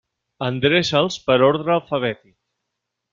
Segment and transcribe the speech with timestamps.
[0.45, 2.35] Endreça'ls per ordre alfabètic.